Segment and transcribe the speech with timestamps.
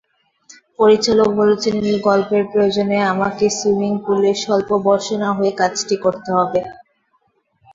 [0.79, 6.61] পরিচালক বলেছিলেন গল্পের প্রয়োজনে আমাকে সুইমিংপুলে স্বল্পবসনা হয়ে কাজটি করতে হবে।